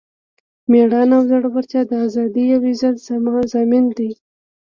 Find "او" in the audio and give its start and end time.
1.17-1.23, 2.55-2.61